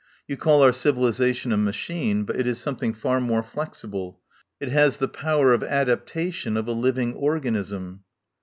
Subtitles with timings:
[0.27, 4.19] You call our civilisation a machine, but it is something far more flexible.
[4.59, 8.03] It has the power of adaptation of a living organism."